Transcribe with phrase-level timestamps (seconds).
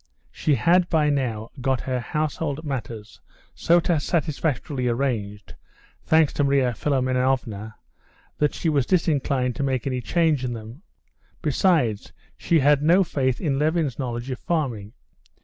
[0.31, 3.19] She had by now got her household matters
[3.53, 5.53] so satisfactorily arranged,
[6.07, 7.75] thanks to Marya Philimonovna,
[8.39, 10.81] that she was disinclined to make any change in them;
[11.43, 14.93] besides, she had no faith in Levin's knowledge of farming.